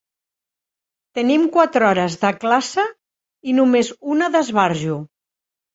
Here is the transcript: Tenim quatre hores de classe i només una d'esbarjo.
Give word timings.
Tenim 1.19 1.45
quatre 1.59 1.87
hores 1.91 2.17
de 2.25 2.33
classe 2.41 2.89
i 3.53 3.57
només 3.61 3.95
una 4.17 4.33
d'esbarjo. 4.39 5.03